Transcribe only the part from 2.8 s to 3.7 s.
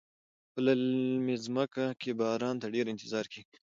انتظار کیږي.